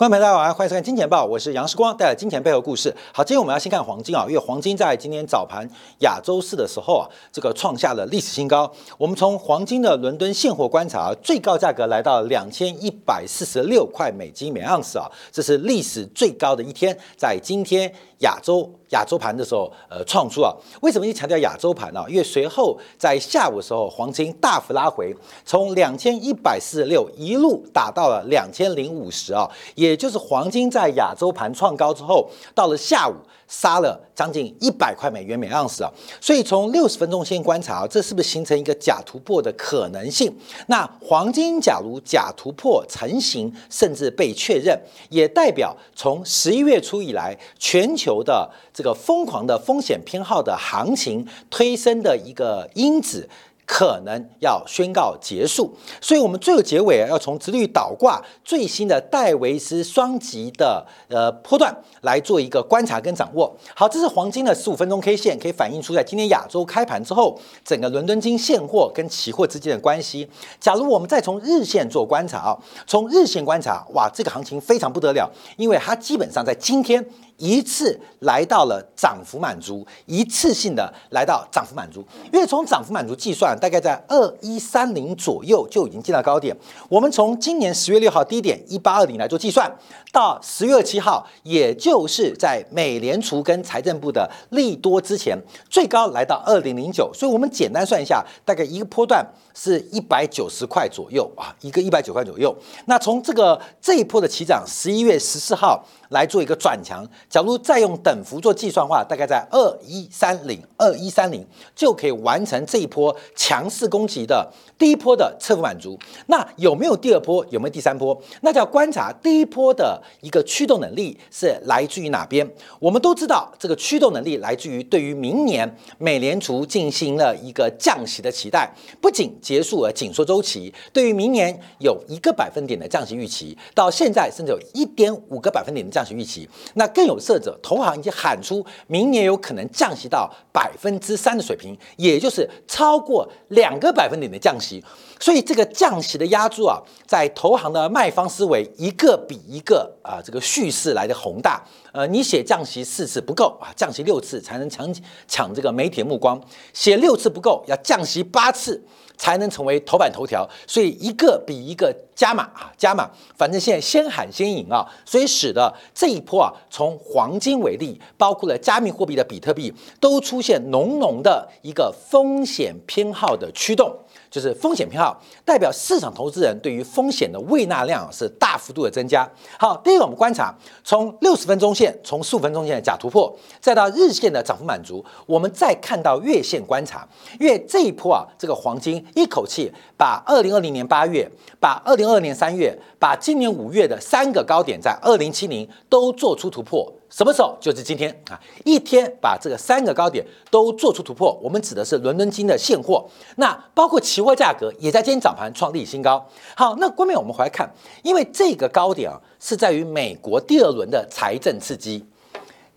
[0.00, 2.90] 观众朋友大家好，欢迎收看《金钱报》，我是杨世光，带来金钱背后故事。
[3.12, 8.72] 好，今天我们要先看黄金啊，因为黄金在今天早盘亚洲市的时候啊，这个创下了历史新高。
[8.96, 17.92] 我们从黄金的伦敦现货观察，最高价格来到两千一百四十六块美金每盎司啊，这是历史最高的一天，在今天。
[18.20, 22.02] 亚洲亚洲盘的时候，呃，创出啊，为什么一强调亚洲盘呢？
[22.08, 25.14] 因为随后在下午的时候，黄金大幅拉回，
[25.44, 33.14] 从两千一百四十六一路打到了两千零五十啊，也就是黄金在亚洲盘创高之后，到了下午。
[33.50, 35.90] 杀了将近一百块美元每盎司啊，
[36.20, 40.32] 所以从六十分钟先观察啊，这是不是形成一个假突破的可能性？
[40.68, 53.28] 那黄金假如假突破成型，甚至被确认，也代表从十一月初以来，全球的这个疯狂的风险偏好的行情推升的一个因子。
[53.72, 63.56] 可能要宣告结束，所以我们最后结尾，要从直率倒挂最新的戴维斯双极的呃波段来做一个观察跟掌握。
[63.72, 70.28] 好，这是黄金的十五分钟 K 线，可以反映出在今天亚洲开盘之后，整个伦敦金现货跟期货之间的关系。
[70.58, 77.06] 假如我们再从日线做观察啊，从日线观察，哇，这个行情非常不得了，因为它基本上在今天。
[77.40, 86.54] 一次来到了涨幅满足，一次性的来到涨幅满足，因为从涨幅满足计算，大概在二一三零左右就已经见到高点。
[86.90, 89.74] 我们从今年十月六号低点一八二零来做计算，
[90.12, 95.36] 到十月七号，也就是在美联储跟财政部的利多之前，
[95.70, 97.10] 最高来到二零零九。
[97.14, 102.54] 所以我们简单算一下，大概一个波段是一百九十块左右啊，一个一百九块左右。
[102.84, 105.82] 那从这个这一波的起涨，十一月十四号。
[106.10, 111.44] 来做一个转强，假如再用等幅做计算的话，大概在二一三零二一三零
[111.74, 115.98] 就可以完成这一波强势攻击的第一波的侧幅满足。
[116.26, 117.46] 那有没有第二波？
[117.50, 118.20] 有没有第三波？
[118.40, 122.48] 那就要观察第一波的一个驱动能力是来自于哪边？
[122.80, 128.68] 我们都知道，这个驱动能力来自于对于明年美联储进行了一个降息的期待，
[129.00, 135.99] 不仅结束了紧缩周期，对于明年有一个百分点的降息预期，到现在甚至有一点五个百分点的降。
[136.00, 144.82] 降息预期，那更有色者，投行已经喊出明年有可能降息到百分之三的水平，也就是超过两个百分点的降息。
[145.18, 151.62] 所以这个降息的压注啊，在投行的卖方思维，一个比一个啊，这个叙事来的宏大。
[151.92, 154.90] 呃，你写降息四次不够啊，降息六次才能抢
[155.28, 156.40] 抢这个媒体目光，
[156.72, 158.82] 写六次不够，要降息八次。
[159.20, 173.90] 才能成为头版头条，所以一个比一个加码啊，加码，反正现在先喊先赢啊，所以使得这一波啊，从黄金为例，包括了加密货币的比特币，都出现浓浓的一个风险偏好的驱动。
[174.28, 179.28] 就是风险偏好，代表市场投资人对于风险的胃纳量是大幅度的增加。
[179.58, 180.54] 好，第一个我们观察，
[180.84, 187.08] 从六十分钟线，从十五分钟线的假突破，再到日线的涨幅满足，我们再看到月线观察，
[187.40, 196.92] 因为这一波啊，这个黄金一口气把二零二零年八月、把二零二年三月、把今年五月的三个高点在二零七零都做出突破。
[197.08, 197.56] 什么时候？
[197.60, 198.38] 就是今天啊！
[198.64, 201.36] 一天把这个三个高点都做出突破。
[201.42, 203.04] 我们指的是伦敦金的现货，
[203.34, 206.24] 那包括期货价格也在今天早盘创历史新高。
[206.54, 207.68] 好，那关面我们回来看，
[208.04, 212.06] 因为这个高点啊是在于美国第二轮的财政刺激，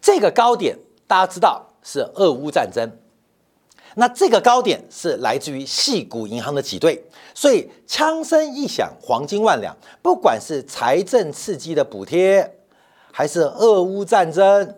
[0.02, 2.92] 这个高点大家知道是俄乌战争，
[3.96, 12.58] 那这个高点是来自于细股银行的挤兑，所以枪声一响，黄金万两，不管是财政刺激的补贴。
[13.16, 14.76] 还是俄乌战争，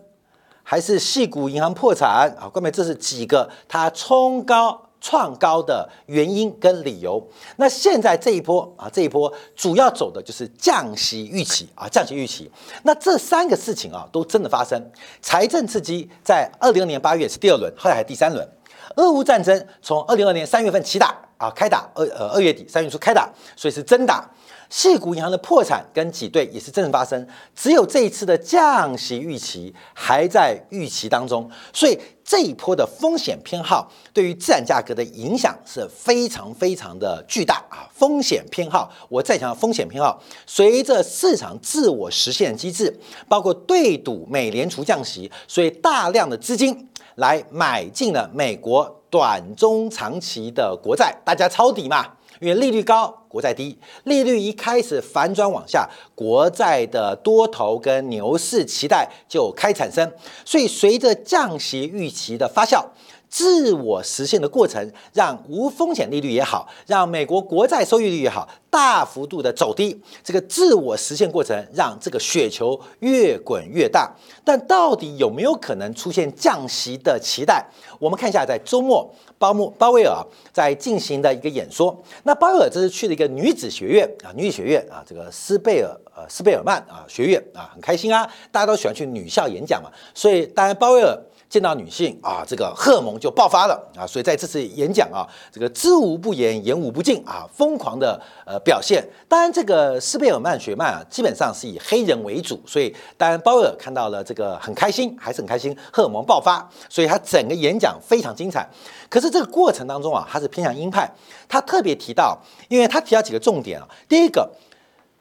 [0.62, 2.50] 还是系股银行破产啊？
[2.52, 7.26] 各位，这是几个它冲高创高的原因跟理由。
[7.56, 12.50] 那现在这一波啊，这一波主要走的就是降息预期啊，降息预期。
[12.82, 14.78] 那这三个事情啊，都真的发生。
[15.22, 18.46] 财政刺激在二零年八月是第二轮，后来还第三轮。
[18.96, 24.28] 俄乌战争从二零二年三月份起打啊，开打二呃二月底三月初开打，所以是真打。
[24.68, 27.24] 细股银行的破产跟挤兑也是真正发生，
[27.54, 37.86] 只有这一次的降息预期还在预期当中，所以这一波的风险偏好对于资产价格的影响是非常非常的巨大啊！
[37.94, 52.12] 风险偏好，我再强调风险偏好，随着市场自我实现机制，包括对赌美联储降息，所以大量的资金来买进了美国短中长期的国债，大家抄底嘛。
[52.38, 60.12] 因为利率高，国债低，利率一开始反转往下，国债的多头跟牛市期待就开产生，
[60.44, 62.84] 所以随着降息预期的发酵，
[63.28, 70.00] 自我实现的过程，让无风险利率也好，让美国国债收益率也好，大幅度的走低。
[70.22, 74.10] 这个自我实现过程，让这个雪球越滚越大。
[74.44, 77.66] 但到底有没有可能出现降息的期待？
[77.98, 81.96] 我们看一下，在周末，鲍莫鲍威尔在进行的一个演说。
[82.22, 91.18] 那鲍威尔这是去了一个女子学院啊，女子学院啊，这个斯贝尔呃斯贝尔曼啊学院啊，很开心啊，大家都喜欢去女校演讲嘛，所以当然鲍威尔。
[91.48, 99.06] 见到女性啊，这个荷尔蒙就爆发了啊，所以在这次演讲啊，这个知无不言，言无不尽啊，疯狂的呃表现。
[99.28, 108.68] 当然，这个斯贝尔曼学曼啊，基本上是以黑人为主，所以当然鲍威尔看到了这个很开心，还是很开心，荷尔蒙爆发，所以他整个演讲非常精彩。
[109.08, 111.08] 可是这个过程当中啊，他是偏向鹰派，
[111.48, 112.36] 他特别提到，
[112.68, 114.50] 因为他提到几个重点啊，第一个，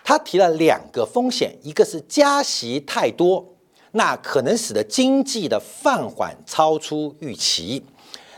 [0.04, 3.46] 他提了两个风险，一个是加息太多。
[3.96, 7.82] 那可能使得经济的放缓超出预期。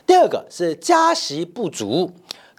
[0.06, 2.12] 第二个是加息不足，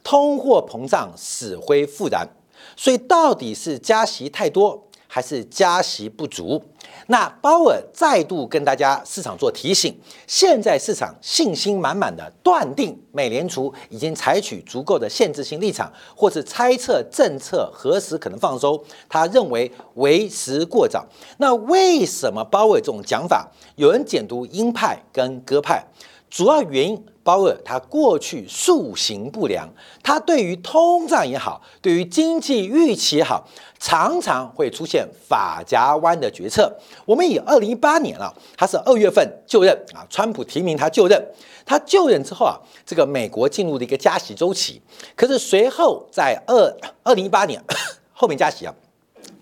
[0.02, 2.28] 通货膨胀死灰复燃。
[2.76, 4.88] 所以到底是加息太多？
[5.06, 6.62] 还是加息不足？
[7.06, 21.06] 那鲍尔再度跟大家市场做提醒，现在市场信心满满的断定，美联储已经采取足够的限制性立场，或是猜测政策何时可能放松，他认为为时过早。
[21.38, 23.50] 那为什么鲍尔这种讲法？
[23.76, 25.82] 有人解读鹰派跟鸽派。
[26.30, 29.68] 主要原因，鲍尔他过去塑形不良，
[30.02, 33.48] 他对于通胀也好，对于经济预期也好，
[33.78, 36.74] 常常会出现法夹弯的决策。
[37.04, 41.22] 我们以二零一八年啊，他是二月份就任啊，川普提名他就任，
[41.64, 44.80] 他就任之后啊，这个美国进入了一个加息周期，
[45.16, 47.62] 可是随后在二二零一八年
[48.12, 48.74] 后面加息啊。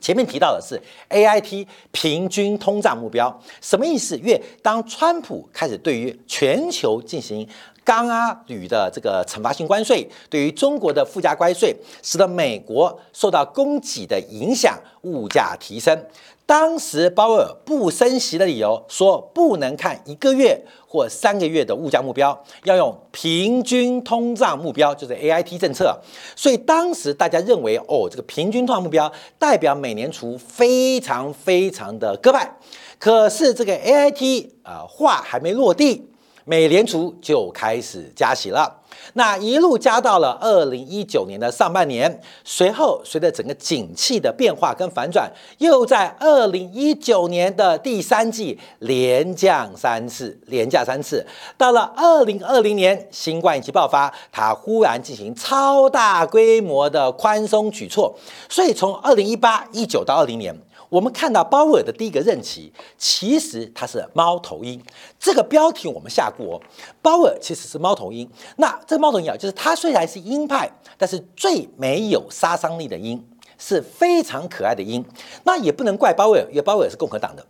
[0.06, 4.17] 前面提到的是 A I T 平均通胀目标，什么意思？
[4.19, 7.44] 因为当川普开始对于全球进行
[7.82, 11.75] 钢啊铝的这个惩罚性关税，对于中国的附加关税，
[12.05, 16.00] 使得美国受到供给的影响，物价提升。
[16.46, 26.00] 当时鲍威尔不升息的理由说，不能看一个月或三个月的物价目标，要用平均通胀目标，就是 A I T 政策。
[26.37, 32.56] 所以当时大家认为，哦，这个平均通胀目标代表美联储非常非常的鸽派。
[33.00, 36.08] 可是这个 A I T 啊话还没落地。
[36.48, 38.72] 美联储就开始加息了，
[39.14, 45.28] 那一路加到了二零一九年的上半年，随后随着整个景气的变化跟反转，
[45.58, 51.26] 又在二零一九年的第三季连降三次，连降三次，
[51.58, 58.16] 到了二零二零年新冠疫情爆发，它忽然进行超大规模的宽松举措，
[58.48, 60.56] 所以从二零一八一九到二零年。
[60.88, 64.81] 我们看到鲍尔的第一个任期，其实他是猫头鹰。
[65.19, 66.61] 这个标题我们下过，
[67.03, 68.29] 鲍尔其实是猫头鹰。
[68.56, 73.23] 那这猫头鹰啊，就是他虽然是鹰派，但是最没有杀伤力的鹰，
[73.59, 75.05] 是非常可爱的鹰。
[75.44, 77.44] 那也不能怪鲍尔，因为鲍尔是共和党的，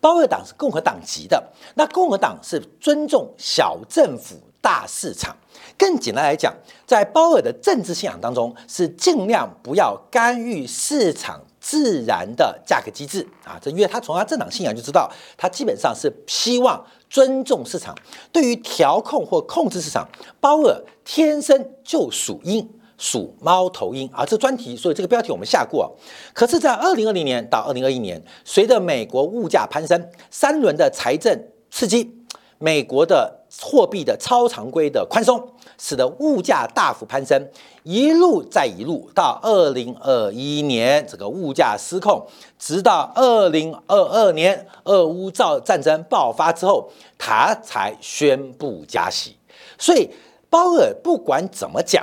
[0.00, 1.42] 鲍尔党是共和党籍的。
[1.74, 5.36] 那共和党是尊重小政府、大市场。
[5.76, 6.54] 更简单来讲，
[6.86, 11.40] 在鲍尔的政治信仰当中，是尽量不要干预市场。
[11.68, 16.80] 自然的价格机制啊，这因为他从他政党信仰就知道，他基本上是希望
[17.10, 17.92] 尊重市场。
[18.30, 20.08] 对于调控或控制市场，
[20.40, 24.24] 鲍尔天生就属鹰，属猫头鹰啊。
[24.24, 25.92] 这专题，所以这个标题我们下过。
[26.32, 31.36] 可是，在二零二零年到二零二一年，随着美国物价攀升，三轮的财政
[31.68, 32.14] 刺激，
[32.58, 35.48] 美国的货币的超常规的宽松。
[35.78, 37.50] 使得物价大幅攀升，
[37.82, 42.26] 一路再一路到二零二一年，这个物价失控，
[42.58, 49.36] 直到二零二二年俄乌造战争爆发之后，他才宣布加息。
[49.78, 50.08] 所以
[50.48, 52.02] 鲍尔不管怎么讲，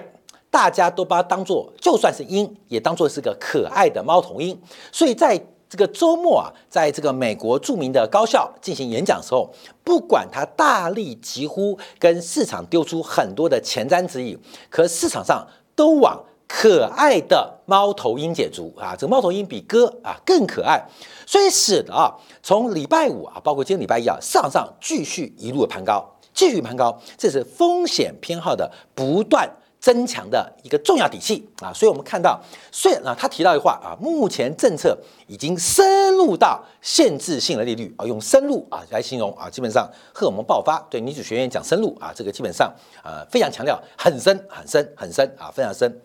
[0.52, 4.56] 大家都把他当做就算是鹰，也当做是个可爱的猫头鹰。
[4.92, 5.44] 所以在
[5.74, 9.52] 这个周末啊，在这个美国著名的高校进行演讲的时候，
[9.84, 14.38] 不管他大力疾呼，跟市场丢出很多的前瞻指引，
[14.70, 20.80] 可市场上都往可爱的猫头鹰解读啊，这个猫头鹰比哥啊更可爱，
[21.26, 22.14] 所以使得啊，
[22.44, 29.50] 从礼拜五啊，包括今天礼拜一啊，市场上继续一路的攀高，继续攀高，这是风险偏好的不断。
[29.84, 34.98] 增强的一个重要底气啊，所以我们看到，虽然啊，他提到的话啊，目前政策
[35.28, 40.80] 已经深入到限制性的利率啊，用深入啊来形容啊，基本上荷尔蒙爆发。
[40.90, 42.74] 对女子学院讲深入啊，这个基本上
[43.04, 46.02] 啊非常强调很深很深很深啊，非常深。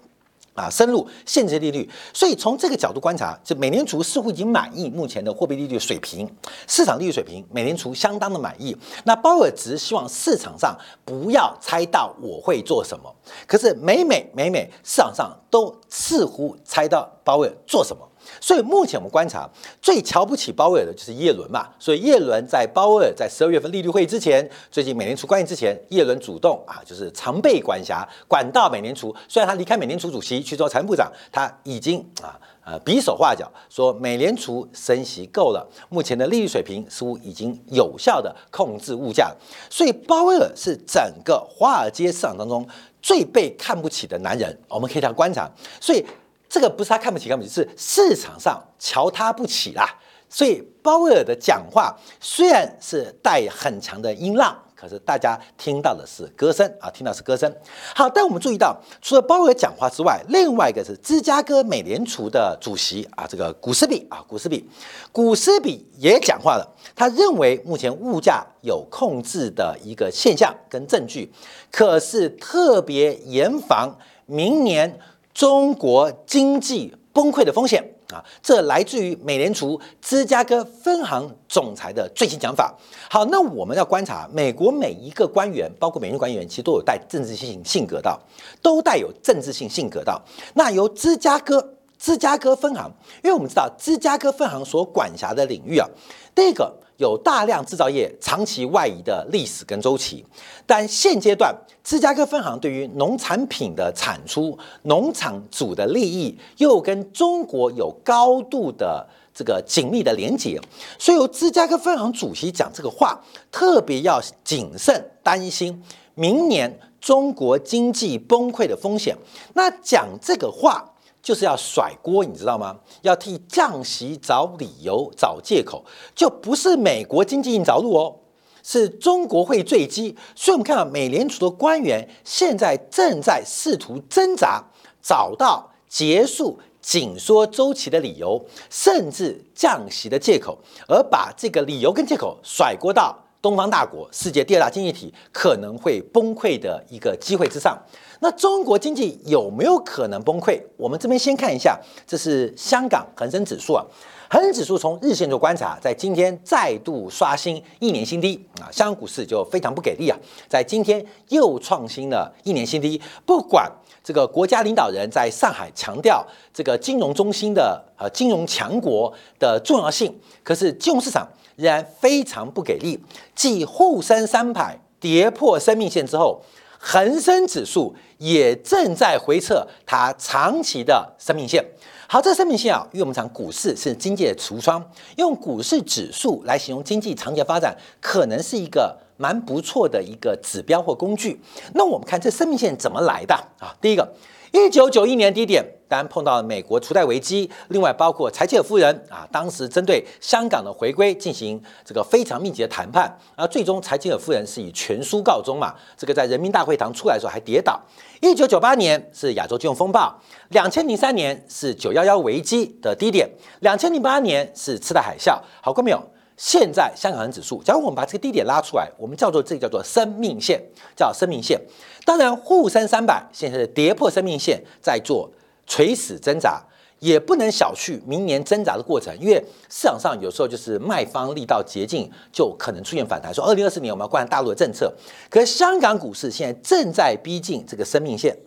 [0.59, 6.29] 啊，深入限制利率，所以从这个角度观察，就美联储似乎已经满意目前的货币利率水平，
[6.67, 8.77] 市场利率水平，美联储相当的满意。
[9.05, 13.15] 那鲍尔只是希望市场上不要猜到我会做什么，
[13.47, 18.03] 可是每每每每市场上都似乎猜到鲍威尔做什么。
[18.41, 19.49] 所以目前我们观察
[19.83, 21.69] 最瞧不起鲍威尔的就是耶伦嘛。
[21.79, 29.15] 所以耶伦在鲍威尔在十二月份利率会议之前，最近美联储关议之前，耶伦主动啊，就是常备管辖管到美联储。
[29.29, 39.31] 虽然他离开美联储主席去做财政部长，他已经啊呃比手画脚说美联储升息够了，目前的利率水平似乎已经有效的控制物价。
[39.69, 42.67] 所以鲍威尔是整个华尔街市场当中
[43.03, 44.59] 最被看不起的男人。
[44.69, 46.05] 我们可以这样观察，所以。
[46.49, 49.99] 这个不是他看不起看不起，是市场上瞧他不起啦。
[50.31, 57.51] 所以鲍威尔的讲话虽然是带很强的音浪，可是大家听到的是歌声啊，听到是歌声。
[57.95, 64.69] 好，但我们注意到，除了鲍威尔讲话之外，另外一个是芝加哥美联储的主席啊，这个古斯比啊，古斯比，
[65.11, 66.77] 古斯比也讲话了。
[66.95, 71.33] 他认为目前物价有控制的一个现象跟证据，
[71.71, 74.99] 可是特别严防明年。
[75.39, 77.81] 中国经济崩溃的风险
[78.13, 82.77] 啊，这来自于美联储芝加哥分行总裁的最新讲法。
[83.09, 88.19] 好，那我们要观察美国每一个官员，包括美联官员，其实都有带政治性性格的，
[88.61, 90.21] 都带有政治性性格的。
[90.55, 92.91] 那由芝加哥芝加哥分行，
[93.23, 95.89] 因为我们知道芝加哥分行所管辖的领域啊，
[96.35, 96.75] 第一个。
[96.99, 100.25] 有大量制造业长期外移的历史跟周期，
[100.67, 110.61] 但现阶段芝加哥分行对于农产品的产出、农场主的利益又跟中国有高度的这个紧密的连结，
[110.99, 113.19] 所以由芝加哥分行主席讲这个话，
[113.53, 115.83] 特别要谨慎，担心
[116.17, 119.17] 明年中国经济崩溃的风险。
[119.55, 120.85] 那讲这个话。
[121.23, 122.79] 就是要甩锅，你知道吗？
[123.03, 125.85] 要替降息找理由、找借口，
[126.15, 128.17] 就不是美国经济硬着陆哦，
[128.63, 130.17] 是中国会坠机。
[130.35, 134.65] 所以，我们看到美联储的官员现在正在试图挣扎，
[135.03, 147.79] 找到结束紧缩周期的理由，甚至降息的借口，而把这个理由跟借口甩锅到东方大国、世界第二大经济体可能会崩溃的一个机会之上。
[148.21, 150.61] 那中国经济有没有可能崩溃？
[150.77, 153.85] 我们这边先看一下，这是香港恒生指数啊，
[154.29, 160.19] 恒生指数从日线做观察，在今天再度刷新一年新低啊，香港股市就非常不给力啊，
[160.49, 163.01] 在今天又创新了一年新低。
[163.25, 163.71] 不管
[164.03, 171.29] 这个国家领导人在上海强调这个金融中心的呃金融强国的重要性，可是金融市场
[171.59, 172.99] 仍然非常不给力。
[173.35, 176.41] 继沪深三百跌破生命线之后。
[176.81, 181.61] 恒生指数也正在回测它长期的生命线。
[182.07, 184.81] 好，这生命线啊，因为我们讲股市是经济的橱窗，
[185.17, 191.41] 用股市指数来形容经济长期发展，可能是一个蛮不错的一个指标或工具。
[191.75, 193.75] 那我们看这生命线怎么来的啊？
[193.81, 194.09] 第一个。
[194.53, 205.75] 一九九一年低点，当然碰到了美国除贷危机，另外包括柴契尔夫人啊，当时针对香港的回归进行这个非常密集的谈判，而最终柴契尔夫人是以全输告终嘛。
[205.97, 207.81] 这个在人民大会堂出来的时候还跌倒。
[208.21, 213.29] 一九九八年是亚洲金融风暴，两千零三年是九幺幺危机的低点，
[213.61, 215.39] 两千零八年是次贷海啸。
[215.61, 216.03] 好过没有？
[216.39, 220.63] 现在香港指数，假如我们把这个低点拉出来，我们叫做这个叫做生命线，
[220.95, 221.61] 叫生命线。
[222.05, 225.29] 当然，沪深三百现在是跌破生命线，在做
[225.67, 226.63] 垂死挣扎，
[227.01, 229.35] 也不能小觑明年挣扎的过程，因为
[229.69, 233.35] 市场上有时候就是卖方力道竭尽，就可能出现反弹。
[233.35, 234.95] 说二零二四年我们要观察大陆的政策，
[235.29, 238.39] 可是香港股市现在正在逼近这个生命线，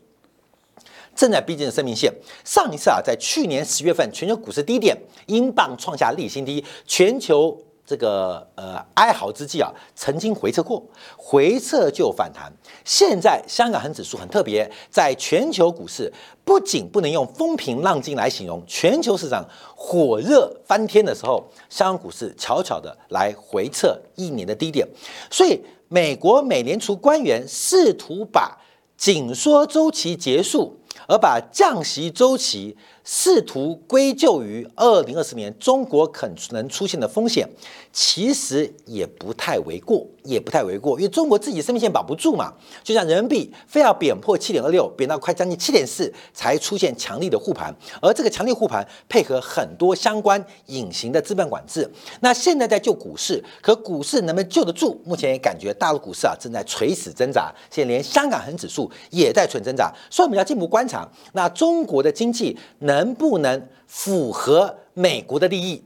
[1.13, 2.09] 正在逼近生命线。
[2.45, 7.61] 上一次啊，在去年十月份，全球股市低点，英镑创下历史新低，全球。
[7.91, 10.81] 这个呃哀嚎之际啊，曾经回撤过，
[11.17, 12.49] 回撤就反弹。
[12.85, 16.09] 现在香港恒指数很特别，在全球股市
[16.45, 19.45] 不仅不能用风平浪静来形容，全球市场
[19.75, 24.87] 火热翻天的时候，香港股市悄悄的来回撤一年的低点。
[25.29, 28.57] 所以，美国美联储官员试图把
[28.95, 30.77] 紧缩周期结束，
[31.09, 32.77] 而把降息周期。
[33.03, 37.49] 试图归咎于二零二四年中国可能出现的风险，
[37.91, 42.53] 其实也不太为过，也不太为过，因为中国自己生命线保不住嘛。
[42.83, 51.89] 就像人民币非要贬破七点二六，贬到快将近七点四，才出现强力的护盘，而这个强力护盘配合很多相关隐形的资本管制。
[52.19, 55.01] 那现在在救股市，可股市能不能救得住？
[55.03, 61.09] 目前也感觉大陆股市啊正在垂死挣扎，现在连香港恒指数也在存挣扎，所以我们要进一步观察。
[61.33, 65.81] 那中国的经济能能不能符合美国的利益，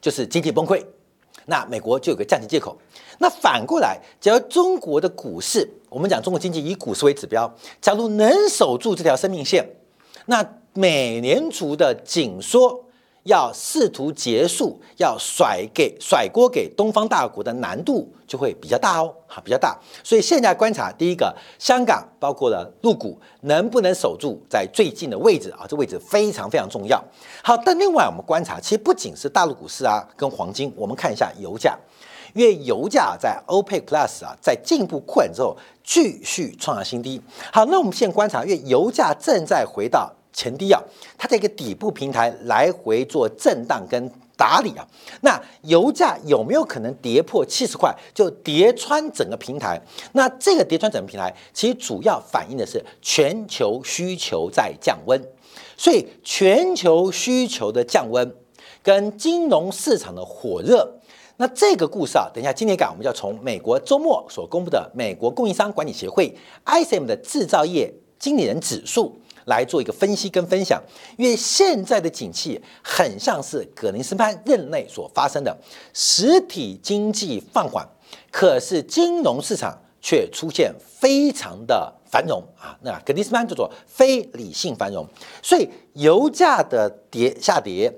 [0.00, 0.80] 就是经济崩溃，
[1.46, 2.76] 那美国就有个降息借口。
[3.18, 9.68] 那反过来，假如中国的股市，我们讲中国经济以股市为指标，假如能守住这条生命线，
[10.26, 12.84] 那美联储的紧缩。
[13.24, 19.78] 要试图结束，要甩给甩锅给东方大国的难度就会比较大哦，哈，比较大。
[20.02, 25.64] 所以现在观察，第一个，香港包括了陆股能不能守住在最近的位置啊？
[25.68, 27.02] 这位置非常非常重要。
[27.44, 31.78] 好，但另外我们观察，其实不仅是大陆股市啊，跟黄金，我们看一下油价，
[32.34, 37.22] 因为油价在 OPEC Plus 啊，在进一步扩展之后，继续创下新低。
[37.52, 40.12] 好，那我们现在观察，因为油价正在回到。
[40.32, 40.80] 前低啊，
[41.18, 44.84] 它在一个底部平台来回做震荡跟打理啊，
[45.20, 49.80] 那油价有没有可能跌破七十块，就跌穿整个平台？
[50.12, 55.22] 那这个跌穿整个平台，其实主要反映的是全球需求在降温，
[55.76, 58.34] 所以全球需求的降温
[58.82, 60.98] 跟金融市场的火热，
[61.36, 66.34] 那这个故事啊，等一下今天讲，我们就要从美国周末所公布的美国供应商管理协会
[66.64, 69.20] ISM 的制造业经理人指数。
[69.46, 70.82] 来做一个分析跟分享，
[71.16, 75.56] 因为现在的景气很像是葛林斯潘任内所发生的
[75.92, 77.86] 实体经济放缓，
[78.30, 82.76] 可是金融市场却出现非常的繁荣啊。
[82.82, 85.06] 那葛林斯潘叫做非理性繁荣，
[85.42, 87.92] 所以油价的跌下跌，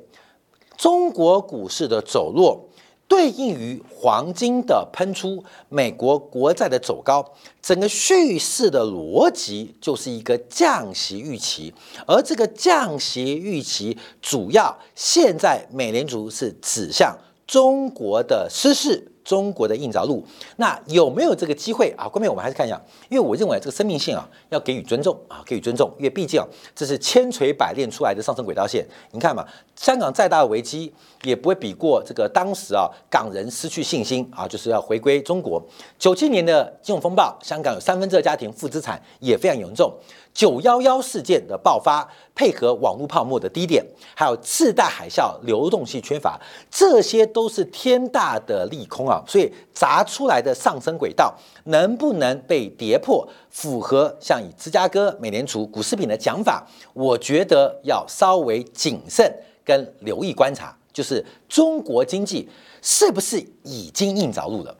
[0.77, 2.69] 中国股市的走弱。
[3.07, 7.25] 对应于黄金的喷出，美国国债的走高，
[7.63, 11.73] 整个叙事的逻辑就是一个降息预期，
[12.07, 19.13] 而这个降息预期主要现在美联储是指向中国的失势。
[19.25, 20.23] 中国的硬着陆，
[20.57, 22.07] 那有没有这个机会啊？
[22.07, 28.87] 关键我们还是看一下，因为我认为这个生命线啊要给予尊重啊，给予尊重，因为毕竟啊这是千锤百炼出来的上升轨道线。
[29.12, 35.62] 你看嘛，香港再大的危机也不会比过这个当时啊港人失去信心啊，就是要回归中国。
[35.99, 39.90] 九七年的金融风暴，香港有三分之二家庭负资产，也非常严重。
[40.35, 43.87] 九幺幺事件的爆发，配合网络泡沫的低点，
[44.17, 46.38] 还有次贷海啸流动性缺乏，
[46.69, 49.23] 这些都是天大的利空啊！
[49.29, 51.33] 所以砸出来的上升轨道
[51.66, 59.33] 能不能被跌破，符合像以芝加哥美联储股市品的讲法，我觉得要稍微谨慎
[59.64, 62.49] 跟留意观察，就是中国经济
[62.83, 64.77] 是不是已经硬着陆了？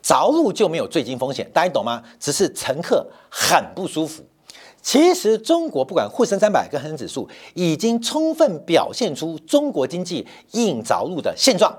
[0.00, 2.02] 着陆就没有最金风险，大家懂吗？
[2.18, 4.24] 只是乘客很不舒服。
[4.90, 11.70] 其实，中国不管沪深三百跟恒生指数，已经充分表现出中国经济硬着陆的现状。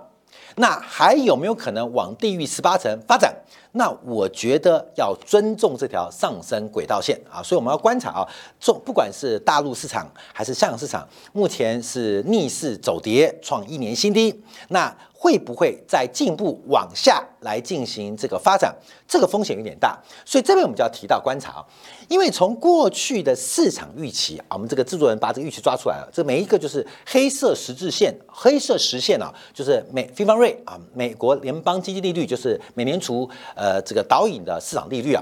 [0.58, 3.36] 那还有没有可能往地狱十八层发展？
[3.71, 8.27] 那我觉得要尊重这条上升轨道线啊，所以我们要观察啊，
[8.60, 14.43] 中不管是大陆市场还是香港市场，目前是逆势走跌，创一年新低。
[14.69, 18.73] 那会不会再进一步往下来进行这个发展？
[19.05, 21.65] 这个风险有点大，所以这边我们就要提到观察啊，
[22.08, 33.29] 因为从过去的市场预期啊，我们这个制作人把这个预期抓出来了，这每一个就是黑色十字线，黑色实线啊，就是美非方瑞啊，美国联邦基金利率就是美联储
[33.60, 35.22] 呃这个导引的市场利率啊。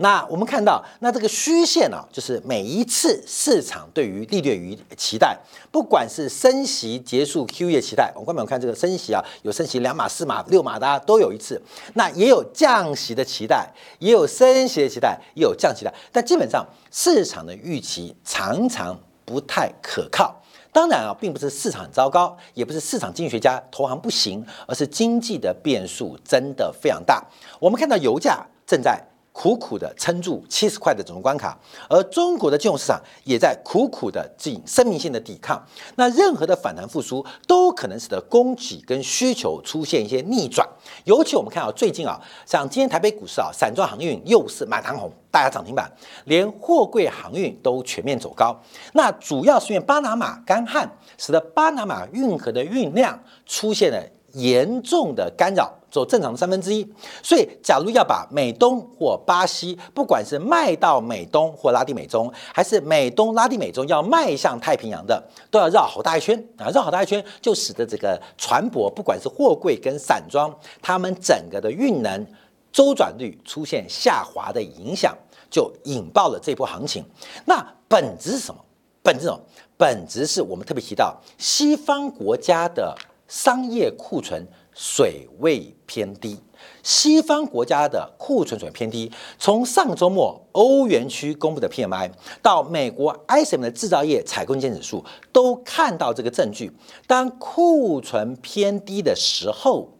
[0.00, 5.36] 那我们看到，那这个虚线呢，就是每一次市场对于利率与期待，
[5.72, 11.60] 不管是升息结束 Q E 期待，我们观众看这个升息啊，有升息两码、四码、六码的都有一次，
[11.94, 20.40] 那也有降息的期待，也有升息的期待，也有降息的，但基本上市场的预期常常不太可靠。
[20.78, 27.20] 当然啊，并不是市场很糟糕，也不是市场经济学家投行不行，而是经济的变数真的非常大。
[27.58, 29.04] 我们看到油价正在。
[29.38, 31.56] 苦苦的撑住七十块的总关卡，
[31.88, 35.64] 而中国的金融市场也在苦苦的进生命性的抵抗。
[35.94, 40.68] 那任何的反弹复苏都可能使得供给跟需求出现一些逆转。
[41.04, 45.88] 尤其我们看到最近啊，像今天台北股市啊，散装航运又是满堂红，大家涨停板，
[46.24, 48.60] 连货柜航运都全面走高。
[48.94, 54.04] 那主要是因为巴拿马干旱，使得巴拿马运河的运量出现了
[54.38, 55.74] 严重的干扰。
[55.90, 56.86] 走正常的三分之一，
[57.22, 66.68] 所以假如要把美东或巴西，不管是卖到美东或拉丁美洲，还是美东拉丁美洲要迈向太平洋的，都要绕好大一圈啊！
[66.74, 72.26] 绕好大一圈，就使得这个船舶，不管是货柜跟散装，它们整个的运能
[72.70, 75.16] 周转率出现下滑的影响，
[75.50, 77.02] 就引爆了这波行情。
[77.46, 78.60] 那本质是什么？
[79.02, 79.40] 本质什么？
[79.78, 82.94] 本质是我们特别提到西方国家的
[83.28, 86.40] 商业库存水位偏低。
[86.82, 92.10] 西方国家的库存水偏低，从上周末欧元区公布的 PMI
[92.42, 96.72] 到美国 ISM 的制造业采购经理指数，都看到这个证据。
[97.06, 99.97] 当库存偏低的时候，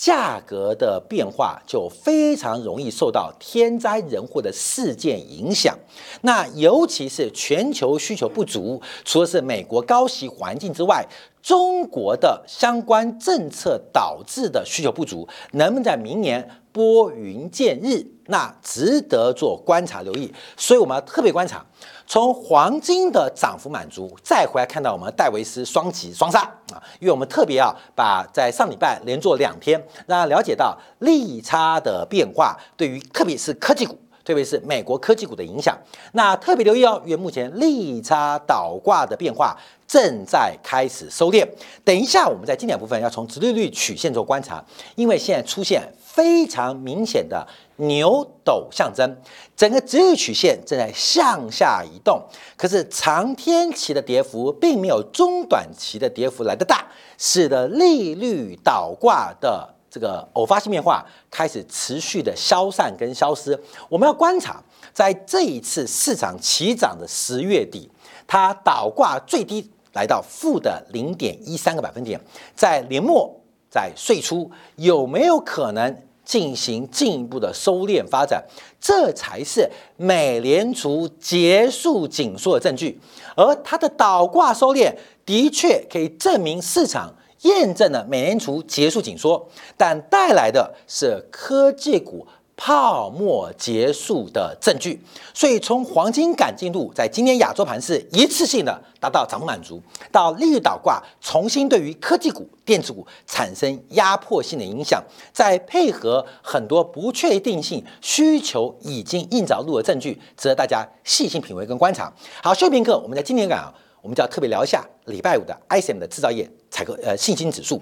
[0.00, 5.78] 价格的变化就非常容易受到天灾人祸的事件影响。
[6.22, 11.06] 那尤其是全球需求不足，除了是美国高息环境之外，
[11.42, 18.06] 中国的相关政策导致的需求不足，能不能在明年拨云见日？
[18.30, 20.32] 那值得做观察留意。
[20.56, 21.64] 所以我们要特别观察。
[22.06, 26.40] 从黄金的涨幅满足，再回来看到我们戴维斯双击双杀
[26.72, 35.78] 啊，因为我们特别啊把在上礼拜连做两天，让了解到利差的变化对于特别是科技股，特别是美国科技股的影响。
[36.14, 41.48] 那特别留意哦，因为目前利差倒挂的变化正在开始收敛。
[41.84, 44.60] 等一下我们在经典部分要从直利率曲线做观察，
[44.96, 47.46] 因为现在出现非常明显的。
[47.80, 49.16] 牛斗象征，
[49.56, 52.22] 整个直率曲线正在向下移动，
[52.56, 63.58] 可是长天期的跌幅并没有中短期的跌幅来得大，使得利率倒挂的这个偶发性变化开始持续的消散跟消失。
[63.88, 64.62] 我们要观察，
[64.92, 67.90] 在这一次市场齐涨的十月底，
[68.26, 72.20] 它倒挂最低来到负的零点一三个百分点，
[72.54, 73.40] 在年末
[73.70, 76.02] 在岁初有没有可能？
[76.30, 78.44] 进行进一步的收敛发展，
[78.80, 83.00] 这才是美联储结束紧缩的证据。
[83.34, 84.94] 而它的倒挂收敛
[85.26, 92.24] 的确可以证明市场验证了美联储结束紧缩，但带来的是科技股。
[92.62, 95.00] 泡沫结束的证据，
[95.32, 99.80] 所以从黄金赶进度在今天亚洲盘是一次性的达到涨幅满足，
[100.12, 112.12] 到利率倒挂重新对于科技股、电子股产生压迫性的影响，再配合很多不确定性需求已经硬着陆的证据，值得大家细心品味跟观察。
[112.42, 117.80] 好，休平课，我们在今天讲，我们就要特别聊一下礼拜五的 ISM 的制造业采购呃信心指数，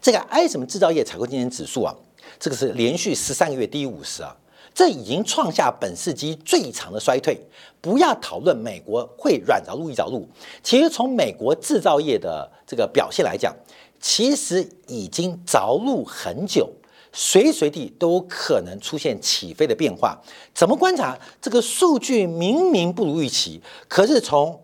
[0.00, 1.92] 这个 ISM 制造业采购经理指数啊。
[2.40, 4.34] 这个是连续十三个月低于五十啊，
[4.74, 7.38] 这已经创下本世纪最长的衰退。
[7.82, 10.26] 不要讨论美国会软着陆、硬着陆，
[10.62, 13.54] 其实从美国制造业的这个表现来讲，
[14.00, 16.70] 其实已经着陆很久，
[17.12, 20.18] 随时随地都可能出现起飞的变化。
[20.54, 22.26] 怎么观察这个数据？
[22.26, 24.62] 明明不如预期，可是从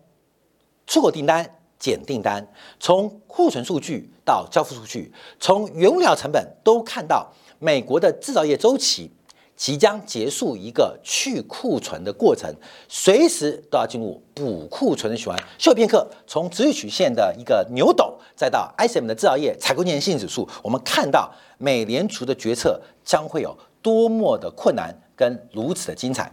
[0.87, 2.47] 出口订单减订单，
[2.81, 7.31] 从库存数据到交付数据，从原物料成本都看到。
[7.59, 9.11] 美国的制造业周期
[9.57, 12.55] 即将结束一个去库存的过程，
[12.89, 15.43] 随时都要进入补库存的循环。
[15.59, 26.31] 休片刻，从直率曲线的一个牛斗，再到 ISM 的制造业采购经理信指数，我们看到美联储的决策将会有多么的困难跟如此的精彩。